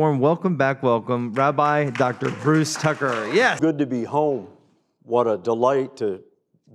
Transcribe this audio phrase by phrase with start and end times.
[0.00, 2.30] Warm welcome back, welcome, Rabbi Dr.
[2.30, 3.30] Bruce Tucker.
[3.34, 3.60] Yes.
[3.60, 4.48] Good to be home.
[5.02, 6.22] What a delight to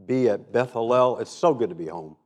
[0.06, 1.20] be at Beth Hallel.
[1.20, 2.18] It's so good to be home.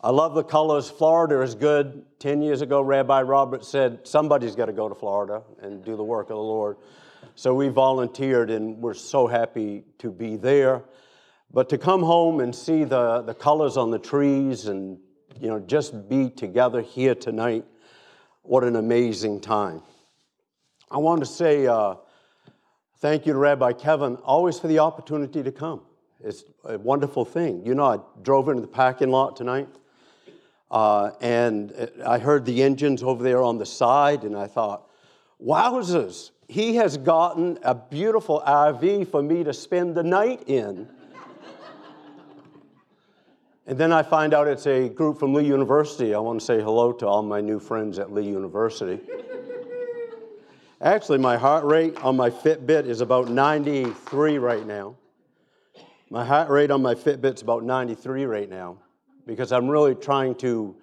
[0.00, 0.88] I love the colors.
[0.88, 2.04] Florida is good.
[2.20, 6.04] Ten years ago, Rabbi Robert said somebody's got to go to Florida and do the
[6.04, 6.76] work of the Lord.
[7.34, 10.84] So we volunteered, and we're so happy to be there.
[11.52, 14.96] But to come home and see the, the colors on the trees and
[15.40, 17.64] you know just be together here tonight,
[18.42, 19.82] what an amazing time.
[20.90, 21.96] I want to say uh,
[22.98, 25.82] thank you to Rabbi Kevin always for the opportunity to come.
[26.22, 27.64] It's a wonderful thing.
[27.66, 29.68] You know, I drove into the parking lot tonight
[30.74, 31.72] uh, and
[32.04, 34.90] I heard the engines over there on the side, and I thought,
[35.40, 40.88] wowzers, he has gotten a beautiful RV for me to spend the night in.
[43.68, 46.12] and then I find out it's a group from Lee University.
[46.12, 48.98] I want to say hello to all my new friends at Lee University.
[50.84, 54.94] Actually, my heart rate on my Fitbit is about 93 right now.
[56.10, 58.76] My heart rate on my Fitbit's about 93 right now
[59.26, 60.76] because I'm really trying to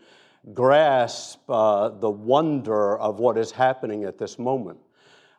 [0.56, 4.80] grasp uh, the wonder of what is happening at this moment.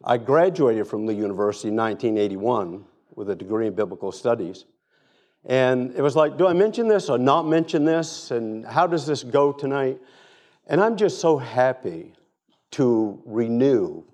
[0.04, 2.84] I graduated from Lee University in 1981
[3.16, 4.66] with a degree in biblical studies.
[5.44, 8.31] And it was like, do I mention this or not mention this?
[8.31, 9.98] And how does this go tonight?
[10.69, 12.12] And I'm just so happy
[12.70, 14.04] to renew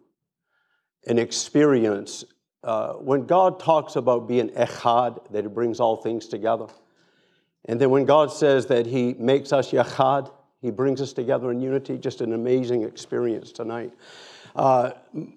[1.08, 2.24] an experience.
[2.62, 6.66] Uh, when God talks about being echad, that He brings all things together,
[7.64, 10.30] and then when God says that He makes us yachad,
[10.60, 13.92] He brings us together in unity, just an amazing experience tonight.
[14.56, 14.90] Uh,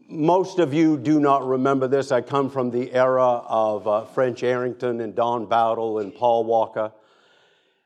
[0.07, 2.11] most of you do not remember this.
[2.11, 6.91] I come from the era of uh, French Arrington and Don Bowdle and Paul Walker.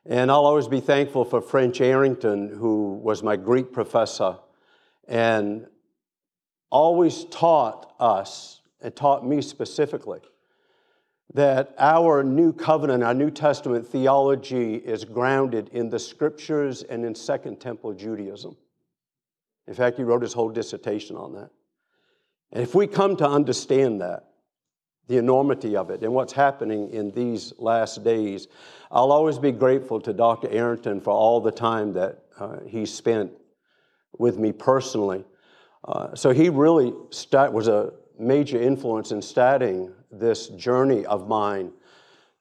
[0.06, 4.36] And I'll always be thankful for French Arrington, who was my Greek professor
[5.08, 5.66] and
[6.76, 10.20] always taught us, and taught me specifically,
[11.32, 17.14] that our new covenant, our New Testament theology is grounded in the scriptures and in
[17.14, 18.58] Second Temple Judaism.
[19.66, 21.50] In fact, he wrote his whole dissertation on that.
[22.52, 24.24] And if we come to understand that,
[25.08, 28.48] the enormity of it and what's happening in these last days,
[28.90, 30.50] I'll always be grateful to Dr.
[30.50, 33.32] Arrington for all the time that uh, he spent
[34.18, 35.24] with me personally.
[35.86, 41.70] Uh, so he really start, was a major influence in starting this journey of mine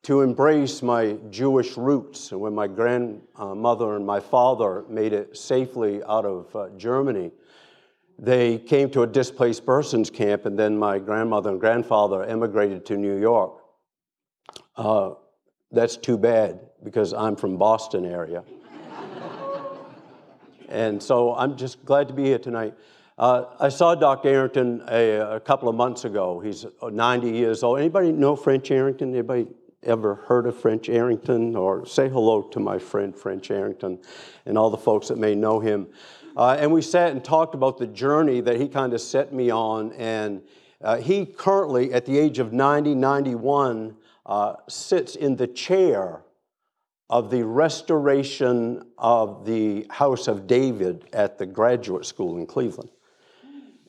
[0.03, 2.31] to embrace my Jewish roots.
[2.31, 7.31] And when my grandmother and my father made it safely out of uh, Germany,
[8.17, 12.97] they came to a displaced persons camp, and then my grandmother and grandfather emigrated to
[12.97, 13.61] New York.
[14.75, 15.11] Uh,
[15.71, 18.43] that's too bad because I'm from Boston area.
[20.69, 22.73] and so I'm just glad to be here tonight.
[23.17, 24.27] Uh, I saw Dr.
[24.27, 26.41] Arrington a, a, couple of months ago.
[26.41, 27.79] He's 90 years old.
[27.79, 29.13] Anybody know French Arrington?
[29.13, 29.47] Anybody
[29.83, 31.55] ever heard of French Arrington?
[31.55, 33.99] Or say hello to my friend French Arrington
[34.45, 35.87] and all the folks that may know him.
[36.35, 39.49] Uh, and we sat and talked about the journey that he kind of set me
[39.49, 39.93] on.
[39.93, 40.41] And
[40.81, 43.95] uh, he currently, at the age of 90, 91,
[44.25, 46.21] uh, sits in the chair
[47.09, 52.89] of the restoration of the House of David at the graduate school in Cleveland.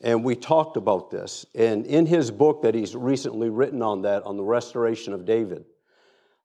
[0.03, 1.45] And we talked about this.
[1.55, 5.65] And in his book that he's recently written on that, on the restoration of David,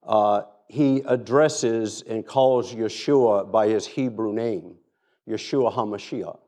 [0.02, 4.76] uh, he addresses and calls Yeshua by his Hebrew name,
[5.28, 6.38] Yeshua HaMashiach.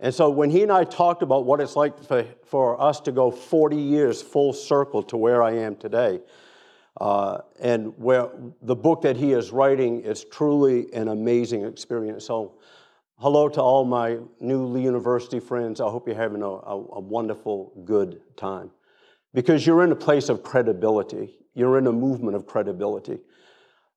[0.00, 3.12] And so when he and I talked about what it's like for, for us to
[3.12, 6.20] go 40 years full circle to where I am today,
[7.00, 8.28] uh, and where
[8.60, 12.24] the book that he is writing is truly an amazing experience.
[12.24, 12.54] So
[13.22, 15.80] hello to all my new University friends.
[15.80, 18.72] I hope you're having a, a, a wonderful, good time.
[19.32, 23.20] Because you're in a place of credibility, you're in a movement of credibility.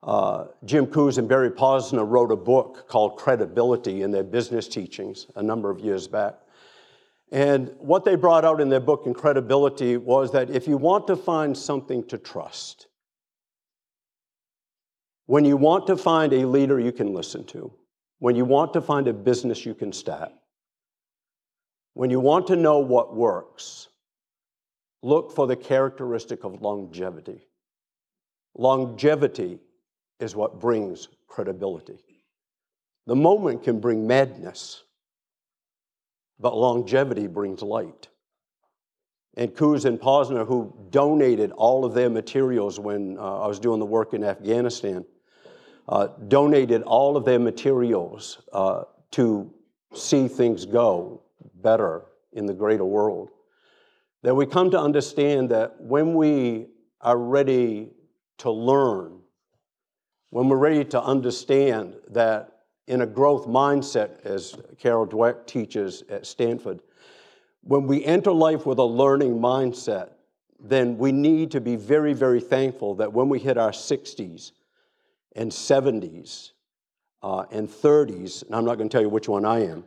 [0.04, 5.25] Uh, Jim Kouzes and Barry Posner wrote a book called Credibility in their business teachings
[5.36, 6.36] a number of years back.
[7.31, 11.16] And what they brought out in their book, Incredibility, was that if you want to
[11.16, 12.86] find something to trust,
[15.25, 17.74] when you want to find a leader you can listen to,
[18.25, 20.31] when you want to find a business you can start,
[21.94, 23.88] when you want to know what works,
[25.04, 27.45] look for the characteristic of longevity.
[28.57, 29.60] Longevity
[30.19, 32.00] is what brings credibility.
[33.06, 34.81] The moment can bring madness,
[36.39, 38.07] but longevity brings light.
[39.38, 43.80] And Kouzes and Posner, who donated all of their materials when uh, I was doing
[43.80, 45.06] the work in Afghanistan,
[45.88, 49.52] uh, donated all of their materials uh, to
[49.94, 51.22] see things go
[51.56, 53.30] better in the greater world.
[54.24, 56.68] That we come to understand that when we
[57.02, 57.92] are ready
[58.40, 59.20] to learn,
[60.32, 62.52] when we're ready to understand that
[62.88, 66.82] in a growth mindset, as Carol Dweck teaches at Stanford,
[67.62, 70.10] when we enter life with a learning mindset,
[70.60, 74.52] then we need to be very, very thankful that when we hit our 60s,
[75.36, 76.52] and 70s
[77.22, 79.84] uh, and 30s, and I'm not going to tell you which one I am.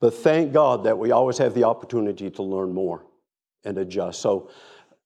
[0.00, 3.04] but thank God that we always have the opportunity to learn more
[3.64, 4.20] and adjust.
[4.20, 4.50] So,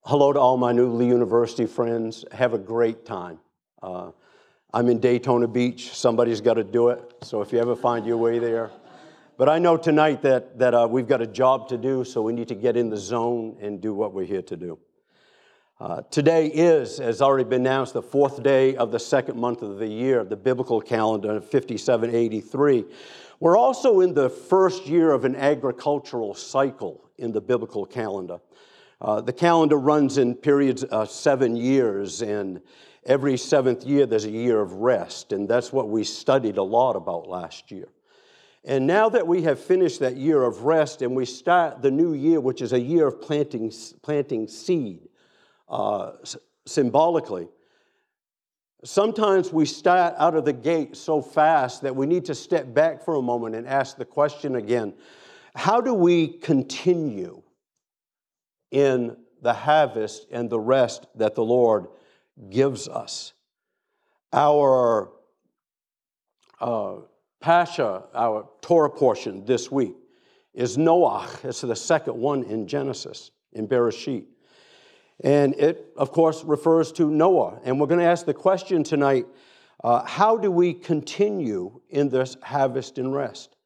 [0.05, 2.25] hello to all my new Lee University friends.
[2.32, 3.38] Have a great time.
[3.82, 4.11] Uh,
[4.75, 5.94] I'm in Daytona Beach.
[5.94, 7.00] Somebody's got to do it.
[7.23, 8.70] So, if you ever find your way there,
[9.37, 12.32] but I know tonight that, that uh, we've got a job to do, so we
[12.32, 14.79] need to get in the zone and do what we're here to do.
[15.82, 19.81] Uh, today is, as already been announced, the fourth day of the second month of
[19.81, 22.84] the year, of the biblical calendar, of 5783.
[23.40, 28.38] We're also in the first year of an agricultural cycle in the biblical calendar.
[29.00, 32.62] Uh, the calendar runs in periods of seven years, and
[33.05, 36.94] every seventh year there's a year of rest, and that's what we studied a lot
[36.94, 37.88] about last year.
[38.64, 42.14] And now that we have finished that year of rest and we start the new
[42.14, 45.08] year, which is a year of planting, planting seed,
[45.73, 46.13] uh,
[46.67, 47.49] symbolically.
[48.85, 53.05] Sometimes we start out of the gate so fast that we need to step back
[53.05, 54.95] for a moment and ask the question again
[55.55, 57.43] how do we continue
[58.71, 61.89] in the harvest and the rest that the Lord
[62.49, 63.35] gives us?
[64.33, 65.11] Our
[66.59, 66.97] uh,
[67.43, 69.95] Parsha, our Torah portion this week,
[70.55, 71.29] is Noah.
[71.45, 74.25] It's the second one in Genesis, in Bereshit.
[75.23, 77.61] And it, of course, refers to Noah.
[77.65, 79.27] And we're going to ask the question tonight
[79.83, 83.57] uh, how do we continue in this harvest and rest?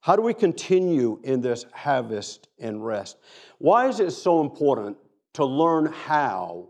[0.00, 3.16] How do we continue in this harvest and rest?
[3.58, 4.98] Why is it so important
[5.34, 6.68] to learn how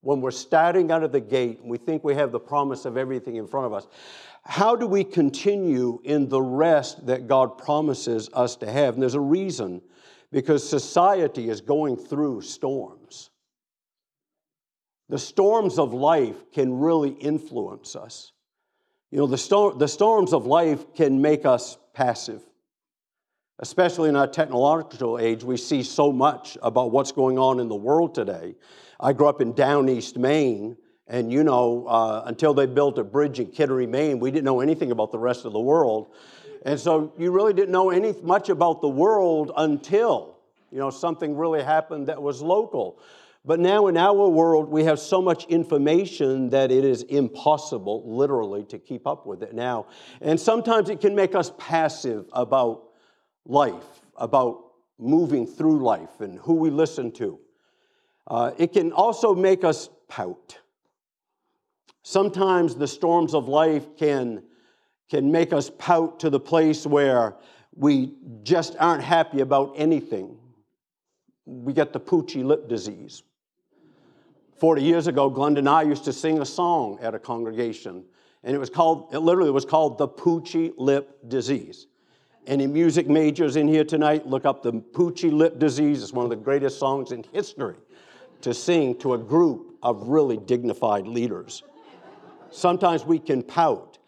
[0.00, 2.96] when we're starting out of the gate and we think we have the promise of
[2.96, 3.86] everything in front of us?
[4.44, 8.94] How do we continue in the rest that God promises us to have?
[8.94, 9.82] And there's a reason
[10.30, 13.30] because society is going through storms.
[15.08, 18.32] The storms of life can really influence us.
[19.10, 22.42] You know, the, the storms of life can make us passive.
[23.58, 27.76] Especially in our technological age, we see so much about what's going on in the
[27.76, 28.54] world today.
[29.00, 30.76] I grew up in down east Maine,
[31.06, 34.60] and you know, uh, until they built a bridge in Kittery, Maine, we didn't know
[34.60, 36.08] anything about the rest of the world.
[36.66, 40.36] And so you really didn't know any, much about the world until,
[40.72, 42.98] you know, something really happened that was local.
[43.46, 48.64] But now in our world, we have so much information that it is impossible, literally,
[48.64, 49.86] to keep up with it now.
[50.20, 52.88] And sometimes it can make us passive about
[53.46, 57.38] life, about moving through life and who we listen to.
[58.26, 60.58] Uh, it can also make us pout.
[62.02, 64.42] Sometimes the storms of life can,
[65.08, 67.36] can make us pout to the place where
[67.76, 68.12] we
[68.42, 70.36] just aren't happy about anything.
[71.44, 73.22] We get the poochy lip disease.
[74.58, 78.04] 40 years ago, Glenda and I used to sing a song at a congregation,
[78.42, 81.86] and it was called, it literally was called the Poochie Lip Disease.
[82.46, 86.02] Any music majors in here tonight, look up the Poochie Lip Disease.
[86.02, 87.76] It's one of the greatest songs in history
[88.42, 91.62] to sing to a group of really dignified leaders.
[92.50, 93.98] Sometimes we can pout.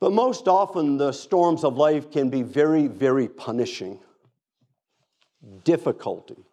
[0.00, 4.00] But most often, the storms of life can be very, very punishing.
[5.62, 6.44] Difficulty,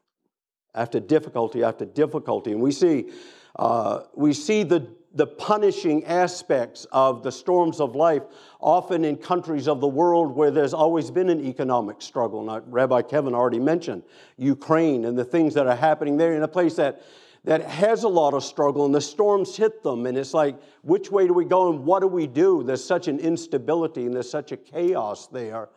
[0.73, 2.51] after difficulty after difficulty.
[2.51, 3.11] And we see,
[3.55, 8.23] uh, we see the the punishing aspects of the storms of life,
[8.61, 12.43] often in countries of the world where there's always been an economic struggle.
[12.43, 14.03] Now, Rabbi Kevin already mentioned
[14.37, 17.01] Ukraine and the things that are happening there in a place that,
[17.43, 21.11] that has a lot of struggle, and the storms hit them, and it's like, which
[21.11, 22.63] way do we go and what do we do?
[22.63, 25.69] There's such an instability and there's such a chaos there.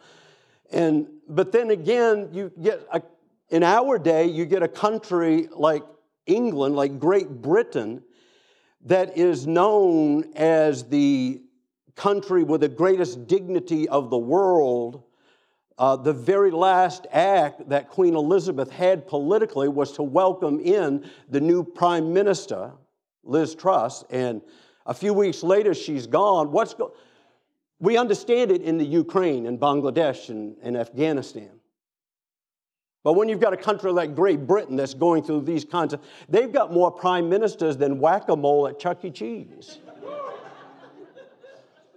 [0.71, 3.03] And, but then again, you get a,
[3.51, 5.83] in our day, you get a country like
[6.27, 8.03] England, like Great Britain,
[8.87, 11.43] that is known as the
[11.95, 15.03] country with the greatest dignity of the world.
[15.77, 21.41] Uh, the very last act that Queen Elizabeth had politically was to welcome in the
[21.41, 22.73] new prime minister,
[23.25, 24.41] Liz Truss, and
[24.87, 26.53] a few weeks later she's gone.
[26.53, 26.95] What's go-
[27.81, 31.53] we understand it in the Ukraine and Bangladesh and, and Afghanistan.
[33.04, 36.00] But when you've got a country like Great Britain that's going through these kinds of,
[36.28, 39.11] they've got more prime ministers than whack a mole at Chuck E.
[39.11, 39.78] Cheese.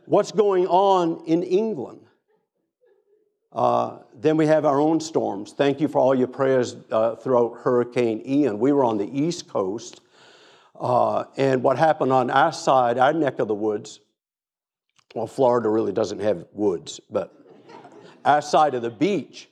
[0.06, 2.02] What's going on in England?
[3.54, 5.54] Uh, then we have our own storms.
[5.54, 8.60] Thank you for all your prayers uh, throughout Hurricane Ian.
[8.60, 10.02] We were on the East Coast,
[10.80, 14.02] uh, and what happened on our side, our neck of the woods,
[15.16, 17.34] well, Florida really doesn't have woods, but
[18.24, 19.50] our side of the beach,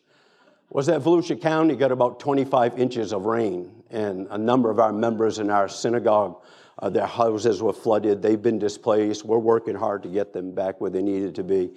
[0.70, 4.92] was that Volusia County got about 25 inches of rain, and a number of our
[4.92, 6.42] members in our synagogue,
[6.80, 8.22] uh, their houses were flooded.
[8.22, 9.24] They've been displaced.
[9.24, 11.72] We're working hard to get them back where they needed to be.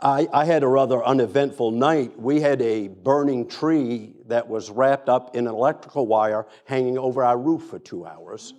[0.00, 2.18] I, I had a rather uneventful night.
[2.18, 7.22] We had a burning tree that was wrapped up in an electrical wire hanging over
[7.22, 8.54] our roof for two hours.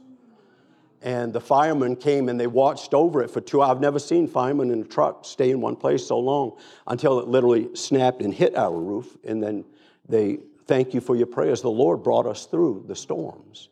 [1.02, 3.62] And the firemen came and they watched over it for two.
[3.62, 7.28] I've never seen firemen in a truck stay in one place so long until it
[7.28, 9.18] literally snapped and hit our roof.
[9.24, 9.66] And then
[10.08, 11.62] they thank you for your prayers.
[11.62, 13.70] The Lord brought us through the storms.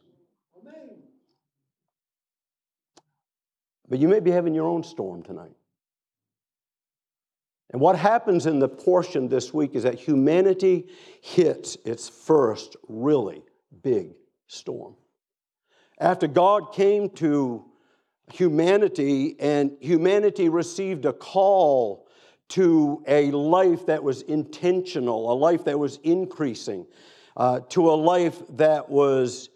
[3.88, 5.56] But you may be having your own storm tonight.
[7.72, 10.88] And what happens in the portion this week is that humanity
[11.22, 13.44] hits its first really
[13.84, 14.14] big
[14.48, 14.96] storm
[16.00, 17.66] after God came to
[18.32, 22.08] humanity and humanity received a call
[22.50, 26.86] to a life that was intentional, a life that was increasing,
[27.38, 29.50] uh, to a life that was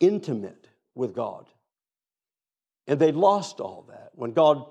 [0.00, 1.46] intimate with God.
[2.86, 4.10] And they lost all that.
[4.14, 4.66] When God,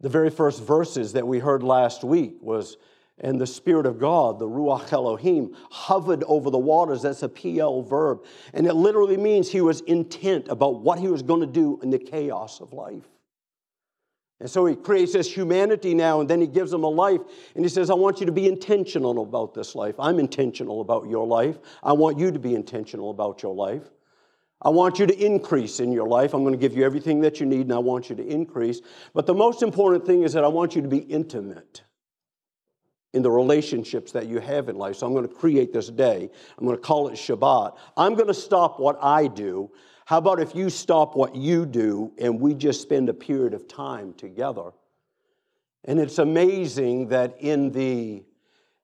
[0.00, 2.76] the very first verses that we heard last week was
[3.20, 7.02] and the Spirit of God, the Ruach Elohim, hovered over the waters.
[7.02, 8.24] That's a piel verb.
[8.54, 11.90] And it literally means he was intent about what he was going to do in
[11.90, 13.08] the chaos of life.
[14.40, 17.20] And so he creates this humanity now, and then he gives them a life,
[17.56, 19.96] and he says, I want you to be intentional about this life.
[19.98, 21.58] I'm intentional about your life.
[21.82, 23.90] I want you to be intentional about your life.
[24.62, 26.34] I want you to increase in your life.
[26.34, 28.80] I'm going to give you everything that you need, and I want you to increase.
[29.12, 31.82] But the most important thing is that I want you to be intimate
[33.14, 34.96] in the relationships that you have in life.
[34.96, 36.30] So I'm going to create this day.
[36.58, 37.76] I'm going to call it Shabbat.
[37.96, 39.70] I'm going to stop what I do.
[40.04, 43.68] How about if you stop what you do and we just spend a period of
[43.68, 44.70] time together?
[45.84, 48.24] And it's amazing that in the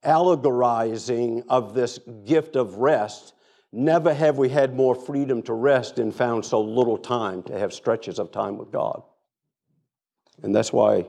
[0.03, 3.33] allegorizing of this gift of rest,
[3.71, 7.73] never have we had more freedom to rest and found so little time to have
[7.73, 9.03] stretches of time with God.
[10.43, 11.07] And that's why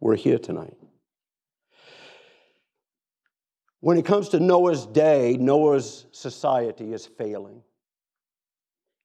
[0.00, 0.76] we're here tonight.
[3.84, 7.62] When it comes to Noah's day, Noah's society is failing.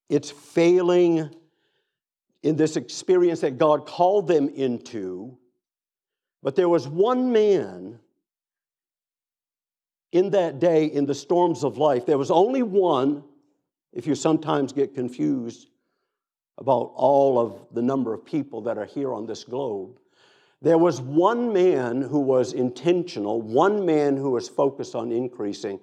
[0.07, 1.35] It's failing
[2.43, 5.37] in this experience that God called them into.
[6.41, 7.99] But there was one man
[10.13, 12.05] in that day in the storms of life.
[12.05, 13.25] There was only one,
[13.91, 15.67] if you sometimes get confused
[16.57, 19.99] about all of the number of people that are here on this globe.
[20.61, 25.79] There was one man who was intentional, one man who was focused on increasing.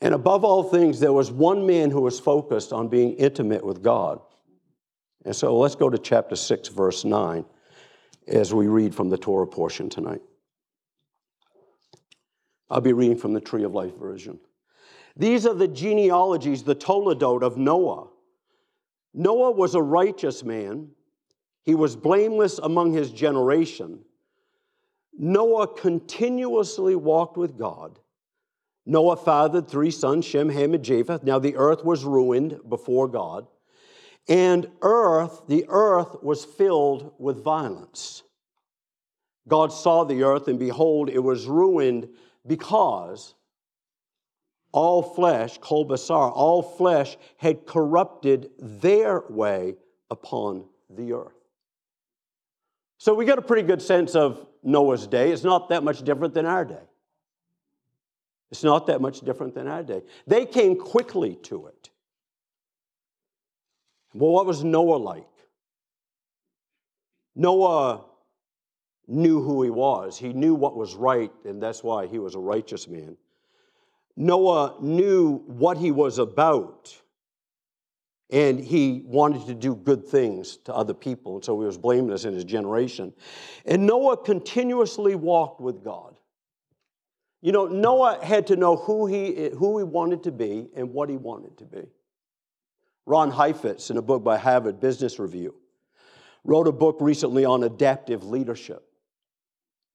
[0.00, 3.82] And above all things, there was one man who was focused on being intimate with
[3.82, 4.20] God.
[5.24, 7.44] And so let's go to chapter 6, verse 9,
[8.26, 10.22] as we read from the Torah portion tonight.
[12.70, 14.38] I'll be reading from the Tree of Life version.
[15.16, 18.08] These are the genealogies, the Toledot of Noah.
[19.14, 20.90] Noah was a righteous man.
[21.64, 24.04] He was blameless among his generation.
[25.18, 27.98] Noah continuously walked with God.
[28.86, 31.24] Noah fathered three sons, Shem, Ham, and Japheth.
[31.24, 33.46] Now the earth was ruined before God.
[34.28, 38.22] And earth, the earth was filled with violence.
[39.48, 42.08] God saw the earth, and behold, it was ruined
[42.46, 43.34] because
[44.72, 49.74] all flesh, kol basar, all flesh had corrupted their way
[50.10, 51.32] upon the earth.
[52.98, 55.30] So we get a pretty good sense of Noah's day.
[55.30, 56.82] It's not that much different than our day.
[58.50, 60.02] It's not that much different than our day.
[60.26, 61.90] They came quickly to it.
[64.14, 65.26] Well, what was Noah like?
[67.36, 68.04] Noah
[69.06, 70.18] knew who he was.
[70.18, 73.16] He knew what was right, and that's why he was a righteous man.
[74.16, 76.96] Noah knew what he was about,
[78.30, 82.24] and he wanted to do good things to other people, and so he was blameless
[82.24, 83.12] in his generation.
[83.64, 86.14] And Noah continuously walked with God.
[87.40, 91.08] You know, Noah had to know who he, who he wanted to be and what
[91.08, 91.86] he wanted to be.
[93.06, 95.54] Ron Heifetz, in a book by Harvard Business Review,
[96.44, 98.84] wrote a book recently on adaptive leadership.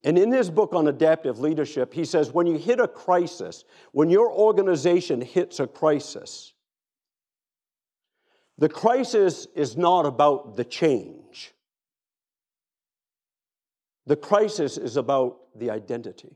[0.03, 4.09] And in his book on adaptive leadership, he says when you hit a crisis, when
[4.09, 6.52] your organization hits a crisis,
[8.57, 11.53] the crisis is not about the change.
[14.05, 16.35] The crisis is about the identity.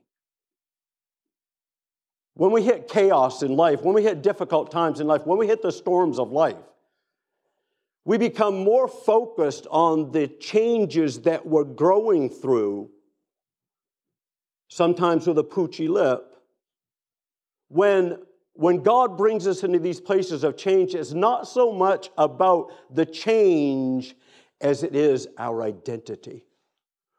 [2.34, 5.48] When we hit chaos in life, when we hit difficult times in life, when we
[5.48, 6.56] hit the storms of life,
[8.06, 12.90] we become more focused on the changes that we're growing through,
[14.70, 16.36] sometimes with a poochy lip.
[17.68, 18.20] When,
[18.58, 23.06] when God brings us into these places of change, it's not so much about the
[23.06, 24.16] change
[24.60, 26.44] as it is our identity.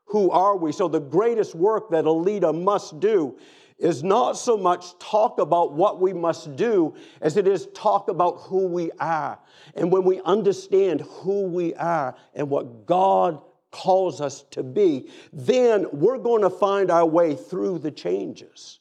[0.06, 0.72] Who are we?
[0.72, 3.38] So, the greatest work that a leader must do
[3.78, 8.38] is not so much talk about what we must do as it is talk about
[8.40, 9.38] who we are.
[9.76, 13.40] And when we understand who we are and what God
[13.70, 18.80] calls us to be, then we're going to find our way through the changes.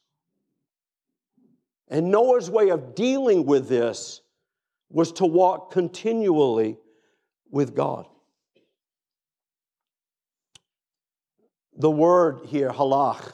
[1.90, 4.22] And Noah's way of dealing with this
[4.90, 6.78] was to walk continually
[7.50, 8.08] with God.
[11.78, 13.34] The word here, halach,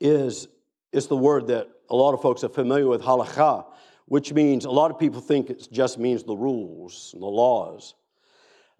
[0.00, 0.48] is,
[0.92, 3.66] is the word that a lot of folks are familiar with, halakha,
[4.06, 7.94] which means a lot of people think it just means the rules and the laws.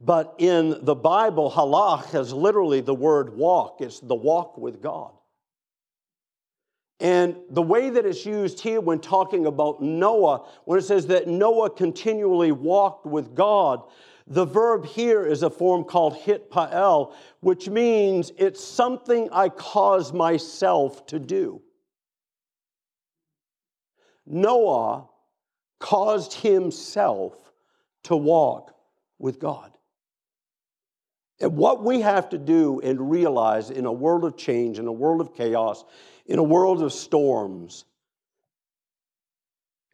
[0.01, 5.13] But in the Bible, halach is literally the word walk, it's the walk with God.
[7.01, 11.27] And the way that it's used here when talking about Noah, when it says that
[11.27, 13.83] Noah continually walked with God,
[14.27, 21.05] the verb here is a form called hitpael, which means it's something I cause myself
[21.07, 21.61] to do.
[24.25, 25.09] Noah
[25.79, 27.53] caused himself
[28.05, 28.75] to walk
[29.19, 29.74] with God.
[31.41, 34.93] And what we have to do and realize in a world of change, in a
[34.93, 35.85] world of chaos,
[36.27, 37.85] in a world of storms,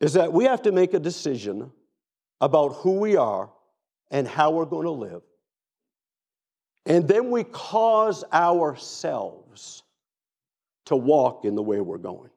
[0.00, 1.70] is that we have to make a decision
[2.40, 3.50] about who we are
[4.11, 5.22] and how we're going to live.
[6.87, 9.83] And then we cause ourselves
[10.87, 12.31] to walk in the way we're going.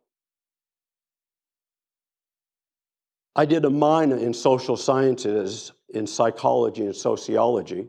[3.35, 7.87] I did a minor in social sciences, in psychology and sociology,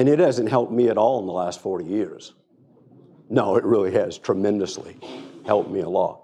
[0.00, 2.32] and it hasn't helped me at all in the last 40 years.
[3.28, 4.96] No, it really has tremendously
[5.44, 6.22] helped me a lot.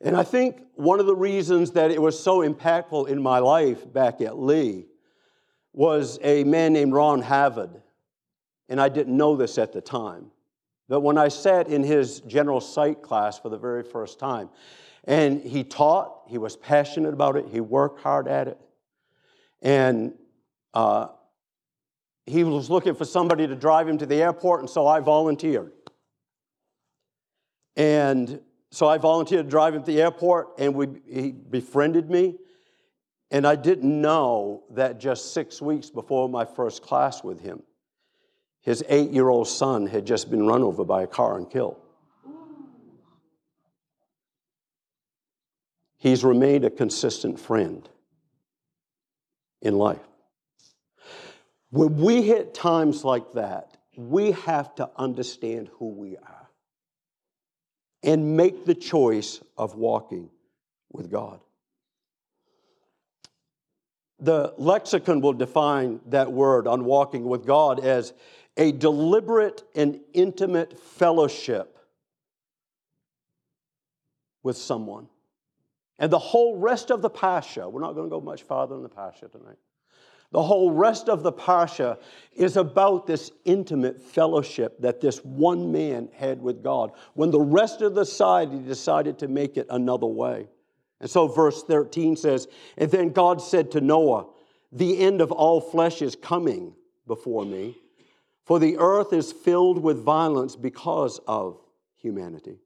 [0.00, 3.92] And I think one of the reasons that it was so impactful in my life
[3.92, 4.86] back at Lee
[5.72, 7.70] was a man named Ron Harvard.
[8.68, 10.32] And I didn't know this at the time.
[10.88, 14.50] But when I sat in his general psych class for the very first time,
[15.04, 18.58] and he taught, he was passionate about it, he worked hard at it.
[19.62, 20.14] And
[20.74, 21.06] uh,
[22.26, 25.72] he was looking for somebody to drive him to the airport, and so I volunteered.
[27.76, 32.36] And so I volunteered to drive him to the airport, and we, he befriended me.
[33.30, 37.62] And I didn't know that just six weeks before my first class with him,
[38.60, 41.76] his eight year old son had just been run over by a car and killed.
[45.98, 47.88] He's remained a consistent friend
[49.62, 50.06] in life.
[51.74, 56.48] When we hit times like that, we have to understand who we are
[58.04, 60.30] and make the choice of walking
[60.92, 61.40] with God.
[64.20, 68.12] The lexicon will define that word on walking with God as
[68.56, 71.76] a deliberate and intimate fellowship
[74.44, 75.08] with someone.
[75.98, 78.84] And the whole rest of the Parsha, we're not going to go much farther in
[78.84, 79.58] the Parsha tonight.
[80.34, 81.96] The whole rest of the Parsha
[82.32, 87.82] is about this intimate fellowship that this one man had with God when the rest
[87.82, 90.48] of the society decided to make it another way.
[91.00, 94.26] And so, verse 13 says, And then God said to Noah,
[94.72, 96.74] The end of all flesh is coming
[97.06, 97.76] before me,
[98.44, 101.60] for the earth is filled with violence because of
[101.94, 102.58] humanity.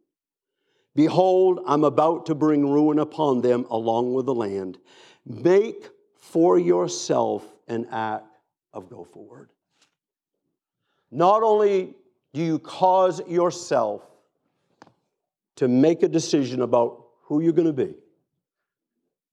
[0.94, 4.78] Behold, I'm about to bring ruin upon them along with the land.
[5.26, 8.24] Make for yourself an ark
[8.72, 9.48] of gopher wood.
[11.10, 11.94] Not only
[12.32, 14.02] do you cause yourself
[15.56, 17.94] to make a decision about who you're going to be,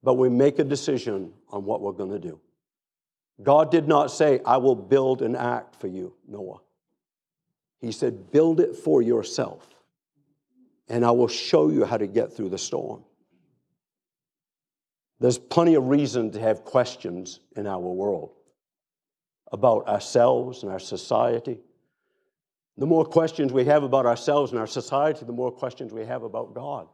[0.04, 2.40] but we make a decision on what we're going to do.
[3.44, 6.62] God did not say, I will build an ark for you, Noah.
[7.82, 9.68] He said, build it for yourself,
[10.88, 13.04] and I will show you how to get through the storm.
[15.20, 18.32] There's plenty of reason to have questions in our world
[19.52, 21.60] about ourselves and our society.
[22.78, 26.24] The more questions we have about ourselves and our society, the more questions we have
[26.24, 26.88] about God.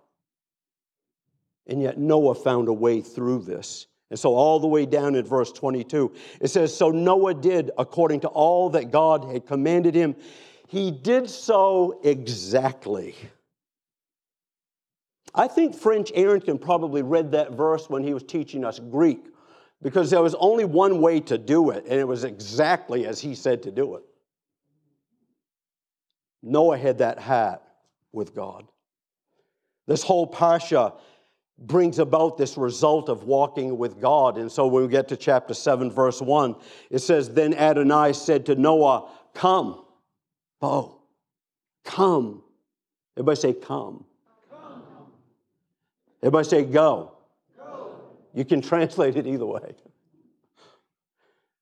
[1.65, 3.87] And yet Noah found a way through this.
[4.11, 8.19] And so, all the way down in verse 22, it says, So Noah did according
[8.21, 10.15] to all that God had commanded him.
[10.67, 13.15] He did so exactly.
[15.33, 19.25] I think French Arrington probably read that verse when he was teaching us Greek
[19.81, 23.33] because there was only one way to do it, and it was exactly as he
[23.33, 24.03] said to do it.
[26.43, 27.63] Noah had that hat
[28.11, 28.67] with God.
[29.87, 30.97] This whole parsha
[31.57, 34.37] brings about this result of walking with God.
[34.37, 36.55] And so when we get to chapter 7, verse 1,
[36.89, 39.83] it says, Then Adonai said to Noah, Come,
[40.59, 41.01] Bo,
[41.83, 42.43] come.
[43.17, 44.05] Everybody say, come.
[46.21, 47.13] Everybody say, Go.
[47.57, 47.95] go.
[48.33, 49.75] You can translate it either way.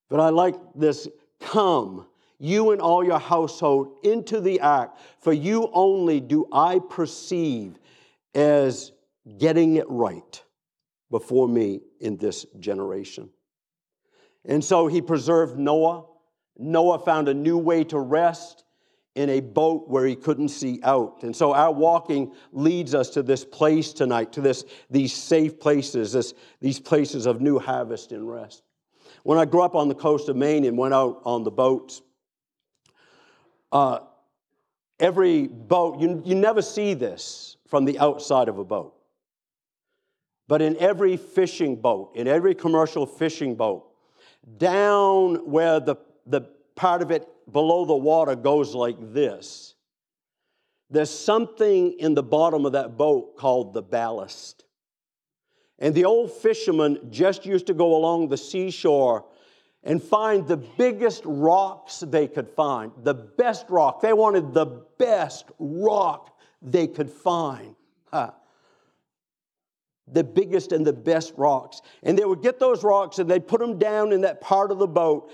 [0.10, 1.08] But I like this
[1.40, 2.08] come,
[2.40, 7.78] you and all your household, into the ark, for you only do I perceive
[8.34, 8.92] as
[9.38, 10.44] getting it right
[11.12, 13.30] before me in this generation.
[14.46, 16.06] And so he preserved Noah.
[16.58, 18.64] Noah found a new way to rest
[19.20, 21.24] in a boat where he couldn't see out.
[21.24, 26.14] And so our walking leads us to this place tonight, to this, these safe places,
[26.14, 28.64] this, these places of new harvest and rest.
[29.24, 32.02] When I grew up on the coast of Maine and went out on the boats,
[33.74, 34.00] uh,
[35.02, 38.96] every boat, you, you never see this from the outside of a boat.
[40.48, 43.86] But in every fishing boat, in every commercial fishing boat,
[44.58, 46.44] down where the, the
[46.78, 49.76] part of it below the water goes like this,
[50.90, 54.66] there's something in the bottom of that boat called the ballast.
[55.78, 59.26] And the old fishermen just used to go along the seashore
[59.84, 64.02] and find the biggest rocks they could find, the best rock.
[64.02, 64.66] They wanted the
[64.98, 67.76] best rock they could find.
[68.12, 68.32] Huh
[70.14, 71.82] the biggest and the best rocks.
[72.04, 74.80] And they would get those rocks and they'd put them down in that part of
[74.80, 75.32] the boat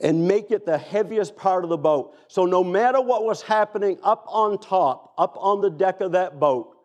[0.00, 2.16] and make it the heaviest part of the boat.
[2.28, 6.38] So no matter what was happening up on top, up on the deck of that
[6.38, 6.76] boat,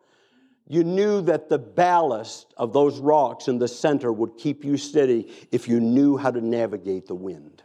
[0.66, 5.30] you knew that the ballast of those rocks in the center would keep you steady
[5.52, 7.62] if you knew how to navigate the wind.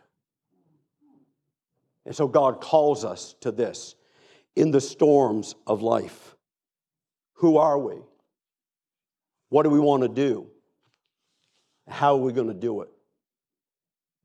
[2.06, 3.96] And so God calls us to this
[4.56, 6.36] in the storms of life.
[7.36, 7.96] Who are we?
[9.50, 10.48] What do we want to do?
[11.88, 12.90] How are we going to do it?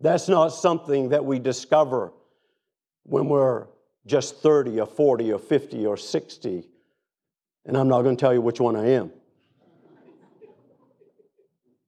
[0.04, 2.12] That's not something that we discover
[3.04, 3.68] when we're
[4.04, 6.68] just 30 or 40 or 50 or 60.
[7.64, 9.10] And I'm not going to tell you which one I am.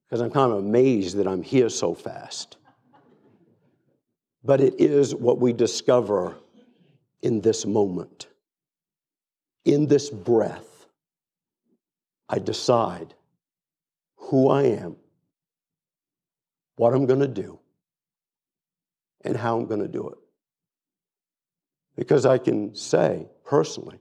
[0.09, 2.57] Because I'm kind of amazed that I'm here so fast.
[4.43, 6.37] But it is what we discover
[7.21, 8.29] in this moment.
[9.67, 10.87] In this breath,
[12.31, 13.13] I decide
[14.17, 14.97] who I am,
[16.77, 17.59] what I'm going to do,
[19.27, 20.19] and how I'm going to do it.
[21.97, 23.99] Because I can say personally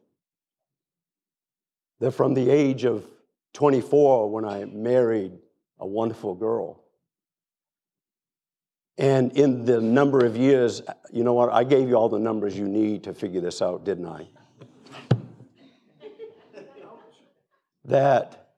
[2.00, 3.08] that from the age of
[3.54, 5.32] 24, when I married
[5.80, 6.82] a wonderful girl,
[8.98, 11.52] and in the number of years, you know what?
[11.52, 14.28] I gave you all the numbers you need to figure this out, didn't I?
[17.88, 18.56] that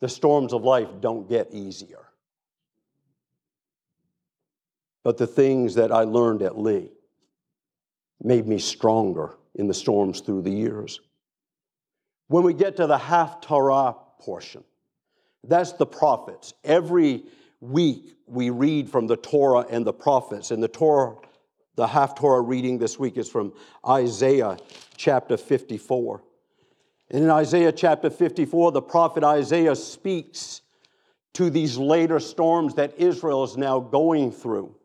[0.00, 2.09] the storms of life don't get easier.
[5.02, 6.90] But the things that I learned at Lee
[8.22, 11.00] made me stronger in the storms through the years.
[12.28, 14.62] When we get to the Haftarah portion,
[15.44, 16.54] that's the prophets.
[16.64, 17.24] Every
[17.60, 20.50] week we read from the Torah and the prophets.
[20.50, 21.16] And the Torah,
[21.76, 23.52] the Haftarah reading this week is from
[23.86, 24.58] Isaiah
[24.96, 26.22] chapter 54.
[27.10, 30.60] And in Isaiah chapter 54, the prophet Isaiah speaks
[31.34, 34.76] to these later storms that Israel is now going through.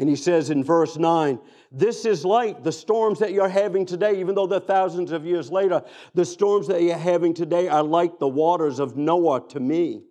[0.00, 1.38] And he says in verse 9,
[1.70, 5.52] This is like the storms that you're having today, even though they're thousands of years
[5.52, 5.84] later.
[6.14, 10.04] The storms that you're having today are like the waters of Noah to me.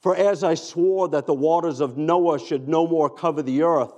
[0.00, 3.92] For as I swore that the waters of Noah should no more cover the earth,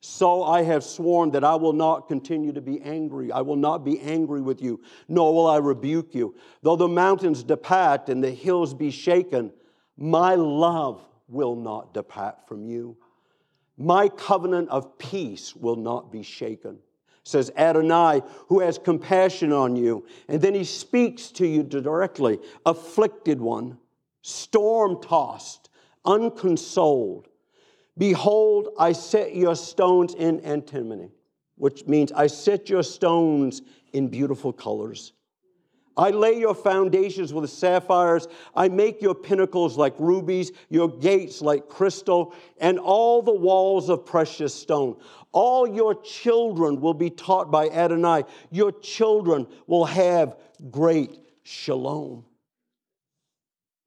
[0.00, 3.32] so I have sworn that I will not continue to be angry.
[3.32, 6.34] I will not be angry with you, nor will I rebuke you.
[6.60, 9.54] Though the mountains depart and the hills be shaken,
[9.96, 12.98] my love will not depart from you.
[13.82, 16.78] My covenant of peace will not be shaken,
[17.24, 20.06] says Adonai, who has compassion on you.
[20.28, 23.78] And then he speaks to you directly, afflicted one,
[24.22, 25.68] storm tossed,
[26.04, 27.26] unconsoled.
[27.98, 31.10] Behold, I set your stones in antimony,
[31.56, 35.12] which means I set your stones in beautiful colors.
[35.96, 38.26] I lay your foundations with sapphires.
[38.54, 44.06] I make your pinnacles like rubies, your gates like crystal, and all the walls of
[44.06, 44.96] precious stone.
[45.32, 48.24] All your children will be taught by Adonai.
[48.50, 50.36] Your children will have
[50.70, 52.24] great shalom.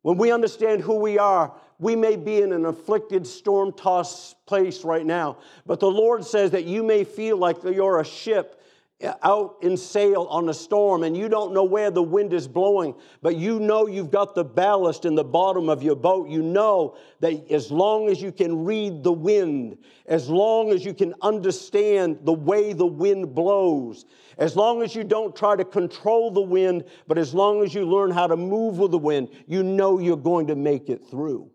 [0.02, 4.84] When we understand who we are, we may be in an afflicted, storm tossed place
[4.84, 8.55] right now, but the Lord says that you may feel like you're a ship
[9.02, 12.96] out in sail on a storm and you don't know where the wind is blowing,
[13.22, 16.30] but you know you've got the ballast in the bottom of your boat.
[16.30, 20.94] You know that as long as you can read the wind, as long as you
[20.94, 24.06] can understand the way the wind blows,
[24.38, 27.86] as long as you don't try to control the wind, but as long as you
[27.86, 31.50] learn how to move with the wind, you know you're going to make it through.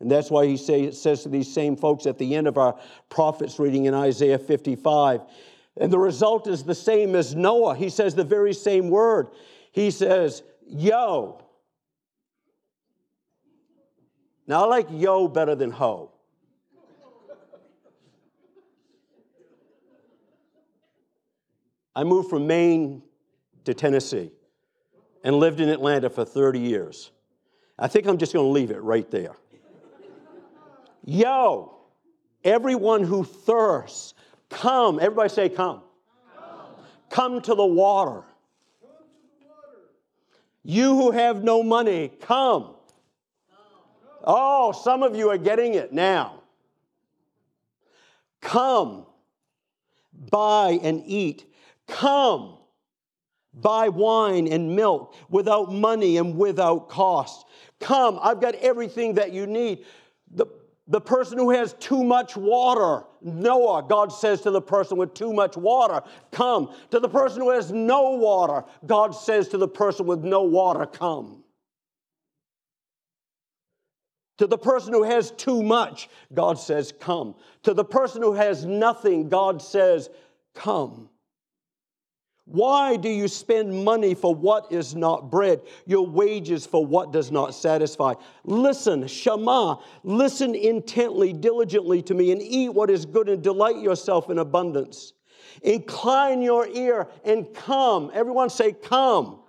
[0.00, 2.78] And that's why he say, says to these same folks at the end of our
[3.08, 5.22] prophets reading in Isaiah 55.
[5.80, 7.76] And the result is the same as Noah.
[7.76, 9.28] He says the very same word.
[9.72, 11.44] He says, yo.
[14.46, 16.10] Now, I like yo better than ho.
[21.94, 23.02] I moved from Maine
[23.64, 24.30] to Tennessee
[25.24, 27.10] and lived in Atlanta for 30 years.
[27.78, 29.34] I think I'm just going to leave it right there.
[31.04, 31.76] Yo,
[32.44, 34.14] everyone who thirsts,
[34.50, 34.98] come.
[35.00, 35.82] Everybody say, come.
[36.36, 36.60] Come,
[37.10, 38.22] come to the water.
[40.64, 42.74] You who have no money, come.
[44.22, 46.42] Oh, some of you are getting it now.
[48.42, 49.06] Come,
[50.30, 51.50] buy and eat.
[51.86, 52.58] Come,
[53.54, 57.46] buy wine and milk without money and without cost.
[57.80, 59.86] Come, I've got everything that you need.
[60.30, 60.46] The,
[60.86, 65.32] the person who has too much water, Noah, God says to the person with too
[65.32, 66.74] much water, come.
[66.90, 70.86] To the person who has no water, God says to the person with no water,
[70.86, 71.42] come.
[74.38, 77.34] To the person who has too much, God says, come.
[77.64, 80.10] To the person who has nothing, God says,
[80.54, 81.10] come.
[82.50, 87.30] Why do you spend money for what is not bread, your wages for what does
[87.30, 88.14] not satisfy?
[88.44, 94.30] Listen, Shema, listen intently, diligently to me, and eat what is good and delight yourself
[94.30, 95.12] in abundance.
[95.62, 98.10] Incline your ear and come.
[98.14, 99.40] Everyone say, Come.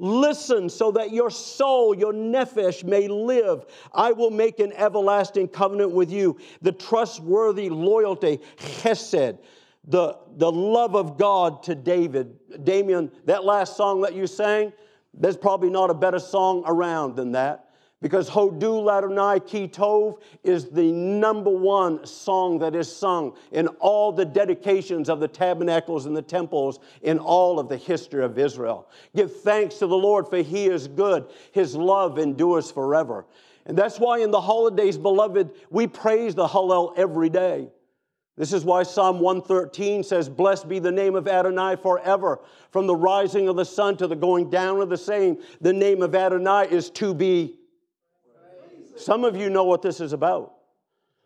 [0.00, 3.66] Listen so that your soul, your nephesh, may live.
[3.92, 6.38] I will make an everlasting covenant with you.
[6.62, 9.38] The trustworthy loyalty, chesed,
[9.88, 12.36] the, the love of God to David.
[12.62, 14.72] Damien, that last song that you sang,
[15.14, 17.64] there's probably not a better song around than that.
[18.00, 24.12] Because Hodu Ladonai Ki Tov is the number one song that is sung in all
[24.12, 28.88] the dedications of the tabernacles and the temples in all of the history of Israel.
[29.16, 31.26] Give thanks to the Lord, for he is good.
[31.50, 33.26] His love endures forever.
[33.66, 37.68] And that's why in the holidays, beloved, we praise the Hallel every day.
[38.38, 42.38] This is why Psalm 113 says, Blessed be the name of Adonai forever.
[42.70, 46.02] From the rising of the sun to the going down of the same, the name
[46.02, 47.58] of Adonai is to be.
[48.96, 50.54] Some of you know what this is about.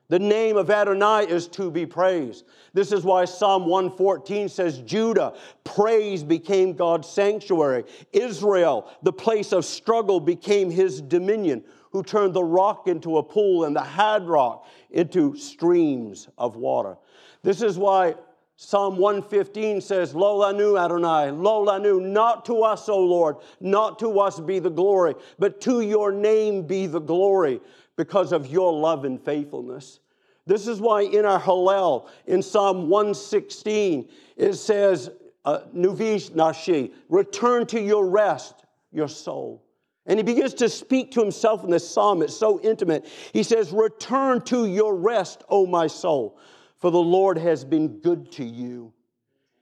[0.09, 2.47] The name of Adonai is to be praised.
[2.73, 7.85] This is why Psalm 114 says, Judah, praise became God's sanctuary.
[8.13, 13.65] Israel, the place of struggle, became his dominion who turned the rock into a pool
[13.65, 16.97] and the hard rock into streams of water.
[17.43, 18.15] This is why
[18.57, 24.21] Psalm 115 says, Lo lanu Adonai, Lo lanu, not to us, O Lord, not to
[24.21, 27.61] us be the glory, but to your name be the glory
[27.97, 30.01] because of your love and faithfulness.
[30.47, 35.11] This is why in our Hallel, in Psalm 116, it says,
[35.45, 38.55] uh, Nuvish Nashi, return to your rest,
[38.93, 39.65] your soul.
[40.07, 42.23] And he begins to speak to himself in this psalm.
[42.23, 43.07] It's so intimate.
[43.33, 46.39] He says, Return to your rest, O my soul,
[46.83, 48.93] for the Lord has been good to you.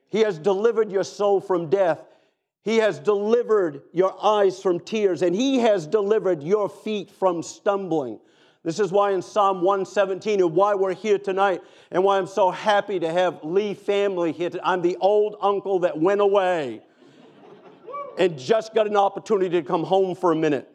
[0.09, 2.03] He has delivered your soul from death.
[2.63, 8.21] He has delivered your eyes from tears, and He has delivered your feet from stumbling.
[8.65, 12.51] This is why in Psalm 117 and why we're here tonight and why I'm so
[12.51, 14.51] happy to have Lee family here.
[14.65, 16.81] I'm the old uncle that went away
[18.19, 20.73] and just got an opportunity to come home for a minute.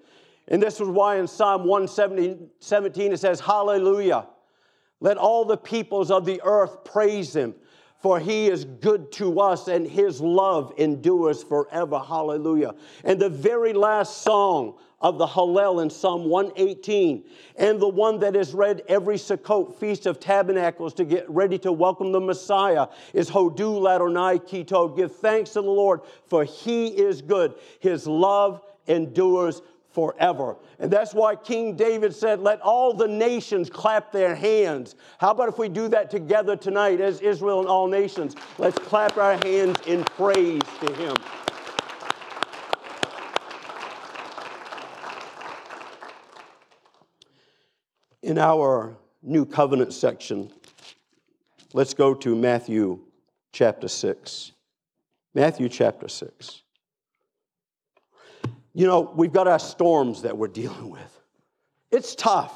[0.47, 4.27] And this is why in Psalm 117 it says, Hallelujah.
[4.99, 7.55] Let all the peoples of the earth praise him
[8.05, 11.97] for he is good to us and his love endures forever.
[11.97, 12.75] Hallelujah.
[13.03, 17.23] And the very last song of the Hallel in Psalm 118,
[17.57, 21.71] and the one that is read every Sukkot, Feast of Tabernacles, to get ready to
[21.71, 24.95] welcome the Messiah, is Hodu Ladonai ki tov.
[24.95, 27.55] Give thanks to the Lord, for he is good.
[27.79, 29.63] His love endures
[29.95, 30.57] forever.
[30.77, 34.95] And that's why King David said, Let all the nations clap their hands.
[35.17, 38.35] How about if we do that together tonight as Israel and all nations?
[38.57, 41.15] Let's clap our hands in praise to him.
[48.21, 50.51] In our New Covenant section,
[51.73, 52.99] let's go to Matthew
[53.53, 54.51] chapter 6.
[55.33, 56.63] Matthew chapter 6.
[58.75, 61.21] You know, we've got our storms that we're dealing with.
[61.91, 62.53] It's tough.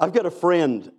[0.00, 0.90] I've got a friend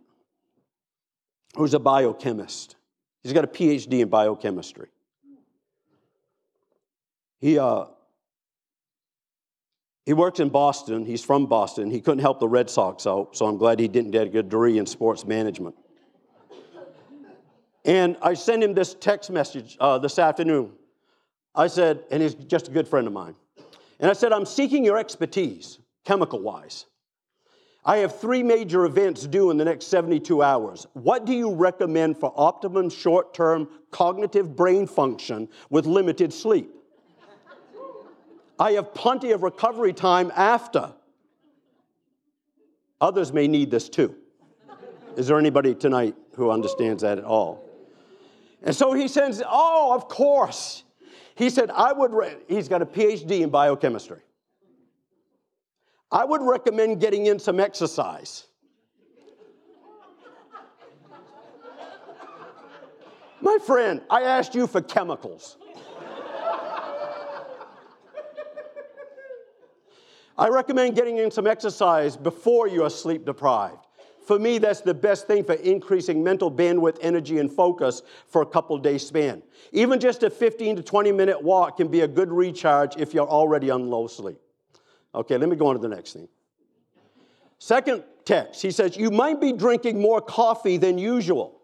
[1.56, 2.78] who's a biochemist.
[3.22, 4.88] He's got a PhD in biochemistry.
[7.42, 7.86] He, uh,
[10.06, 11.06] he works in Boston.
[11.06, 11.92] He's from Boston.
[11.92, 14.78] He couldn't help the Red Sox out, so I'm glad he didn't get a degree
[14.78, 15.76] in sports management.
[17.84, 20.72] And I sent him this text message uh, this afternoon.
[21.54, 23.36] I said, and he's just a good friend of mine.
[24.00, 26.86] And I said, I'm seeking your expertise, chemical wise.
[27.86, 30.86] I have three major events due in the next 72 hours.
[30.94, 36.72] What do you recommend for optimum short term cognitive brain function with limited sleep?
[38.60, 40.94] I have plenty of recovery time after.
[43.02, 44.16] Others may need this too.
[45.16, 47.66] Is there anybody tonight who understands that at all?
[48.62, 50.84] And so he says, Oh, of course.
[51.40, 54.20] He said, I would, re-, he's got a PhD in biochemistry.
[56.12, 58.48] I would recommend getting in some exercise.
[63.40, 65.56] My friend, I asked you for chemicals.
[70.38, 73.88] I recommend getting in some exercise before you are sleep deprived.
[74.30, 78.46] For me, that's the best thing for increasing mental bandwidth, energy, and focus for a
[78.46, 79.42] couple days span.
[79.72, 83.28] Even just a 15 to 20 minute walk can be a good recharge if you're
[83.28, 84.38] already on low sleep.
[85.16, 86.28] Okay, let me go on to the next thing.
[87.58, 91.60] Second text, he says, You might be drinking more coffee than usual.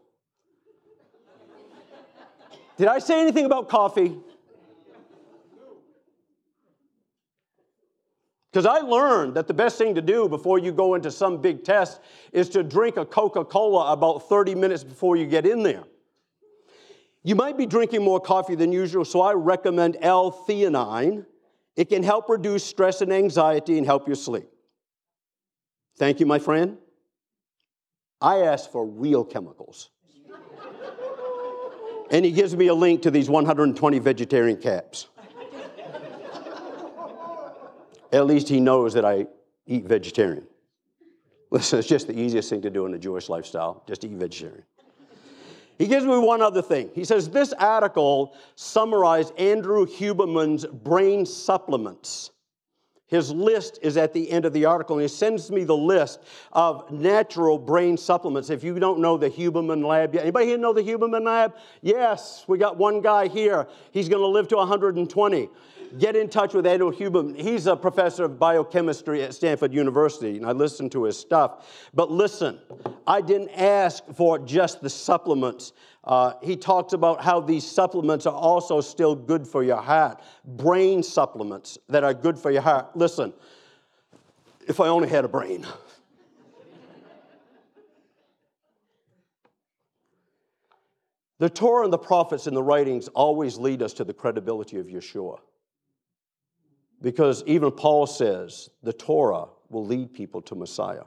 [2.78, 4.18] Did I say anything about coffee?
[8.56, 11.66] Because I learned that the best thing to do before you go into some big
[11.66, 12.00] test
[12.32, 15.84] is to drink a Coca Cola about 30 minutes before you get in there.
[17.22, 21.26] You might be drinking more coffee than usual, so I recommend L theanine.
[21.76, 24.48] It can help reduce stress and anxiety and help you sleep.
[25.98, 26.78] Thank you, my friend.
[28.22, 29.90] I asked for real chemicals.
[32.10, 35.10] and he gives me a link to these 120 vegetarian caps.
[38.16, 39.28] At least he knows that I
[39.68, 40.48] eat vegetarian.
[41.52, 44.64] Listen, it's just the easiest thing to do in a Jewish lifestyle, just eat vegetarian.
[45.78, 46.90] He gives me one other thing.
[46.96, 52.32] He says, This article summarized Andrew Huberman's brain supplements.
[53.08, 56.22] His list is at the end of the article, and he sends me the list
[56.54, 58.50] of natural brain supplements.
[58.50, 61.54] If you don't know the Huberman Lab, yet, anybody here know the Huberman Lab?
[61.82, 63.68] Yes, we got one guy here.
[63.92, 65.50] He's going to live to 120
[65.98, 67.40] get in touch with Andrew Huberman.
[67.40, 71.90] He's a professor of biochemistry at Stanford University, and I listen to his stuff.
[71.94, 72.60] But listen,
[73.08, 75.74] I didn't ask for just the supplements.
[76.04, 81.02] Uh, he talks about how these supplements are also still good for your heart, brain
[81.02, 82.96] supplements that are good for your heart.
[82.96, 83.34] Listen,
[84.68, 85.66] if I only had a brain.
[91.38, 94.88] The Torah and the prophets and the writings always lead us to the credibility of
[94.88, 95.40] Yeshua.
[97.02, 101.04] Because even Paul says the Torah will lead people to Messiah.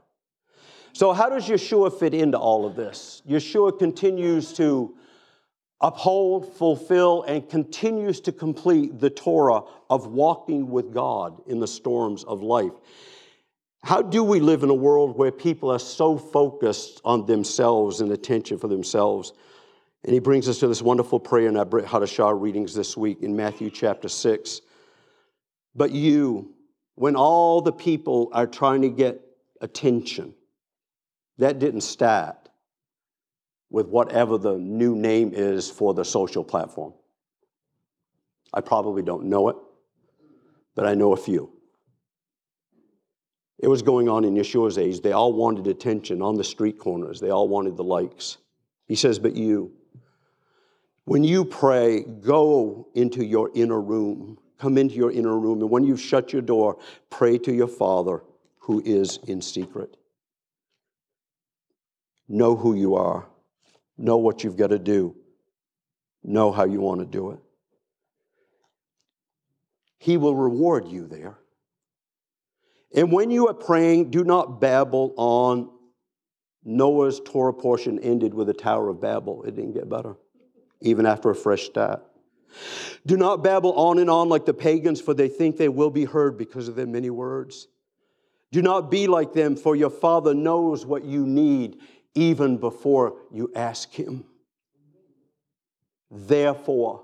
[0.92, 3.22] So, how does Yeshua fit into all of this?
[3.28, 4.94] Yeshua continues to
[5.80, 12.24] uphold, fulfill, and continues to complete the Torah of walking with God in the storms
[12.24, 12.72] of life.
[13.84, 18.10] How do we live in a world where people are so focused on themselves and
[18.10, 19.32] attention for themselves?
[20.04, 23.22] And he brings us to this wonderful prayer in our Brit Hadashah readings this week
[23.22, 24.60] in Matthew chapter 6.
[25.78, 26.54] But you,
[26.96, 29.20] when all the people are trying to get
[29.60, 30.34] attention,
[31.38, 32.48] that didn't start
[33.70, 36.94] with whatever the new name is for the social platform.
[38.52, 39.56] I probably don't know it,
[40.74, 41.52] but I know a few.
[43.60, 45.00] It was going on in Yeshua's age.
[45.00, 48.38] They all wanted attention on the street corners, they all wanted the likes.
[48.88, 49.70] He says, But you,
[51.04, 54.38] when you pray, go into your inner room.
[54.58, 55.60] Come into your inner room.
[55.60, 56.78] And when you shut your door,
[57.10, 58.22] pray to your Father
[58.60, 59.96] who is in secret.
[62.28, 63.28] Know who you are
[63.98, 65.16] Know what you've got to do.
[66.22, 67.40] Know how you want to do it.
[69.98, 71.36] He will reward you there.
[72.94, 75.70] And when you are praying, do not babble on.
[76.64, 79.42] Noah's Torah portion ended with the Tower of Babel.
[79.44, 80.16] It didn't get better,
[80.80, 82.04] even after a fresh start.
[83.06, 86.04] Do not babble on and on like the pagans, for they think they will be
[86.04, 87.68] heard because of their many words.
[88.50, 91.78] Do not be like them, for your Father knows what you need
[92.14, 94.24] even before you ask Him.
[96.10, 97.02] Therefore,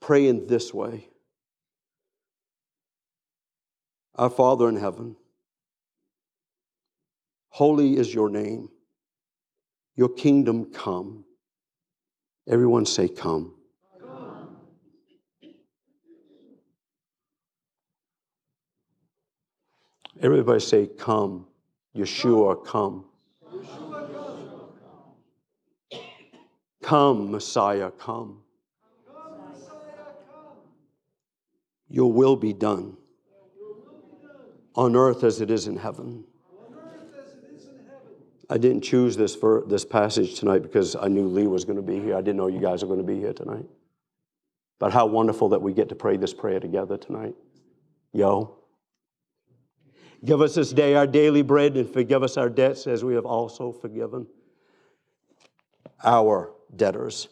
[0.00, 1.08] pray in this way
[4.14, 5.16] Our Father in heaven,
[7.48, 8.68] holy is your name.
[9.96, 11.24] Your kingdom come.
[12.48, 13.54] Everyone say, Come.
[14.00, 14.56] come.
[20.20, 21.46] Everybody say, Come.
[21.96, 23.04] Yeshua, come.
[26.82, 28.42] Come, Messiah, come.
[31.88, 32.96] Your will be done
[34.76, 36.24] on earth as it is in heaven.
[38.50, 41.82] I didn't choose this for this passage tonight because I knew Lee was going to
[41.82, 42.16] be here.
[42.16, 43.64] I didn't know you guys are going to be here tonight.
[44.80, 47.36] But how wonderful that we get to pray this prayer together tonight.
[48.12, 48.56] Yo.
[50.24, 53.24] Give us this day our daily bread and forgive us our debts as we have
[53.24, 54.26] also forgiven
[56.02, 57.28] our debtors.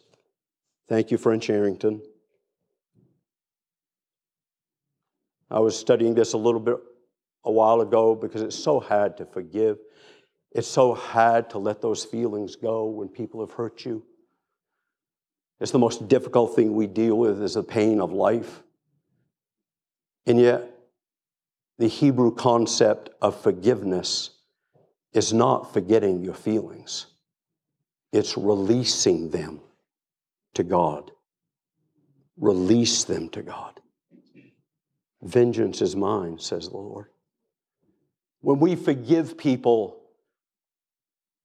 [0.89, 2.01] Thank you, French Arrington.
[5.51, 6.77] I was studying this a little bit
[7.45, 9.79] a while ago because it's so hard to forgive.
[10.53, 14.05] It's so hard to let those feelings go when people have hurt you.
[15.61, 18.63] It's the most difficult thing we deal with is the pain of life.
[20.27, 20.71] And yet,
[21.79, 24.31] the Hebrew concept of forgiveness
[25.13, 27.07] is not forgetting your feelings,
[28.13, 29.61] it's releasing them
[30.55, 31.11] to God.
[32.37, 33.81] Release them to God.
[35.23, 37.07] Vengeance is mine, says the Lord.
[38.41, 39.98] When we forgive people,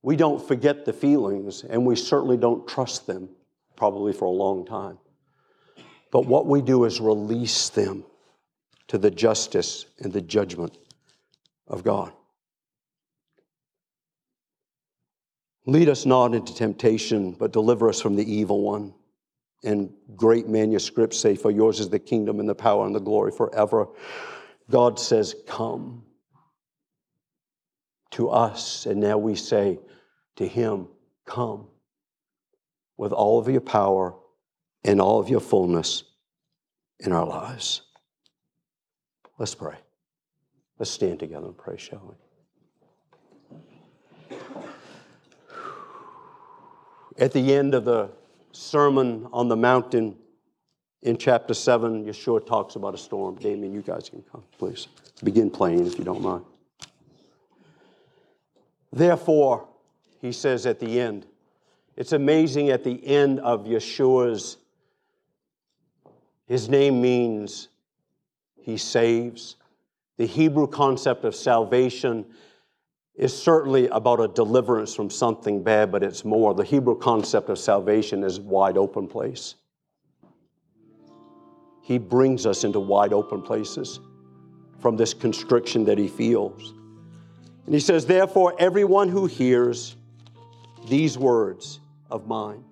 [0.04, 3.30] we don't forget the feelings, and we certainly don't trust them,
[3.78, 4.98] probably for a long time.
[6.12, 8.04] But what we do is release them
[8.90, 10.78] to the justice and the judgment
[11.68, 12.12] of God.
[15.66, 18.94] Lead us not into temptation, but deliver us from the evil one.
[19.64, 23.32] And great manuscripts say, For yours is the kingdom and the power and the glory
[23.32, 23.88] forever.
[24.70, 26.04] God says, Come
[28.14, 28.86] to us.
[28.86, 29.80] And now we say
[30.36, 30.88] to Him,
[31.26, 31.68] Come
[32.98, 34.14] with all of your power
[34.84, 36.04] and all of your fullness
[37.00, 37.82] in our lives.
[39.38, 39.76] Let's pray.
[40.78, 42.16] Let's stand together and pray, shall
[44.30, 44.38] we?
[47.18, 48.10] At the end of the
[48.52, 50.16] Sermon on the Mountain
[51.04, 53.36] in chapter 7, Yeshua talks about a storm.
[53.36, 54.88] Damien, you guys can come, please.
[55.24, 56.44] Begin playing if you don't mind.
[58.94, 59.68] Therefore,
[60.22, 61.26] he says at the end,
[61.98, 64.58] it's amazing at the end of Yeshua's,
[66.46, 67.70] his name means
[68.62, 69.56] he saves.
[70.18, 72.26] The Hebrew concept of salvation
[73.16, 76.54] is certainly about a deliverance from something bad, but it's more.
[76.54, 79.56] The Hebrew concept of salvation is wide open place.
[81.82, 84.00] He brings us into wide open places
[84.80, 86.74] from this constriction that he feels.
[87.66, 89.96] And he says, Therefore, everyone who hears
[90.88, 92.64] these words of mine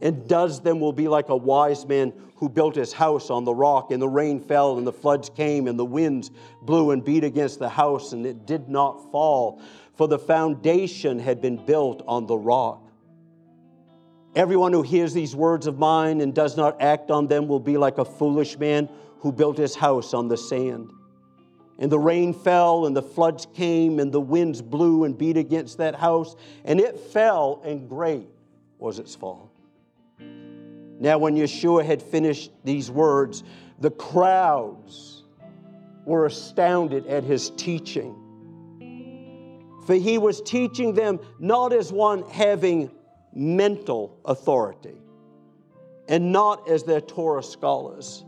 [0.00, 3.54] and does them will be like a wise man who built his house on the
[3.54, 6.30] rock, and the rain fell, and the floods came, and the winds
[6.62, 9.62] blew and beat against the house, and it did not fall,
[9.94, 12.82] for the foundation had been built on the rock.
[14.34, 17.78] Everyone who hears these words of mine and does not act on them will be
[17.78, 18.88] like a foolish man
[19.20, 20.90] who built his house on the sand.
[21.78, 25.78] And the rain fell, and the floods came, and the winds blew and beat against
[25.78, 28.28] that house, and it fell, and great
[28.78, 29.50] was its fall.
[30.18, 33.42] Now, when Yeshua had finished these words,
[33.80, 35.24] the crowds
[36.04, 38.20] were astounded at his teaching.
[39.86, 42.90] For he was teaching them not as one having
[43.34, 44.96] mental authority
[46.08, 48.24] and not as their Torah scholars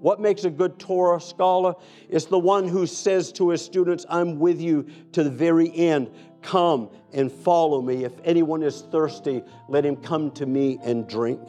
[0.00, 1.74] what makes a good Torah scholar?
[2.08, 6.10] Is the one who says to his students, I'm with you to the very end.
[6.42, 8.04] Come and follow me.
[8.04, 11.40] If anyone is thirsty, let him come to me and drink.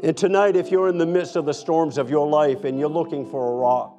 [0.00, 2.90] And tonight, if you're in the midst of the storms of your life and you're
[2.90, 3.98] looking for a rock,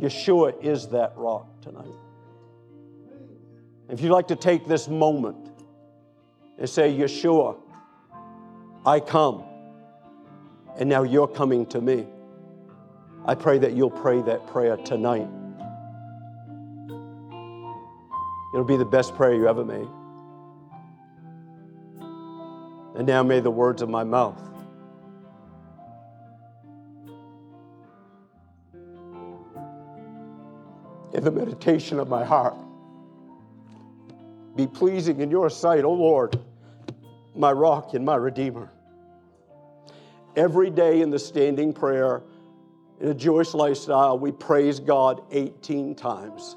[0.00, 1.94] Yeshua is that rock tonight.
[3.88, 5.50] If you'd like to take this moment
[6.58, 7.56] and say, Yeshua,
[8.84, 9.44] I come
[10.78, 12.06] and now you're coming to me.
[13.26, 15.28] I pray that you'll pray that prayer tonight.
[18.52, 19.88] It'll be the best prayer you ever made.
[22.96, 24.40] And now may the words of my mouth
[31.12, 32.54] and the meditation of my heart
[34.54, 36.38] be pleasing in your sight, O Lord,
[37.34, 38.70] my rock and my redeemer
[40.36, 42.22] every day in the standing prayer
[43.00, 46.56] in a Jewish lifestyle, we praise God 18 times.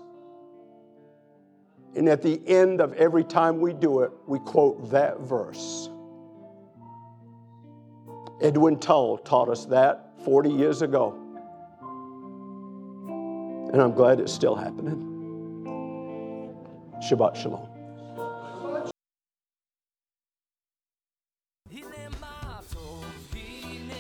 [1.96, 5.90] And at the end of every time we do it, we quote that verse.
[8.42, 11.24] Edwin Tull taught us that 40 years ago.
[13.74, 15.16] And I'm glad it's still happening.
[17.02, 17.77] Shabbat Shalom.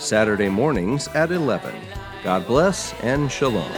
[0.00, 1.74] Saturday mornings at 11.
[2.24, 3.70] God bless and shalom.